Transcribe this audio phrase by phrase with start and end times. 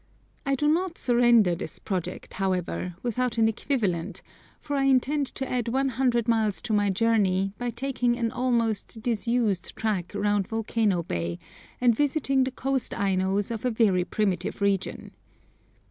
[0.47, 4.23] I do not surrender this project, however, without an equivalent,
[4.59, 9.75] for I intend to add 100 miles to my journey, by taking an almost disused
[9.75, 11.37] track round Volcano Bay,
[11.79, 15.11] and visiting the coast Ainos of a very primitive region.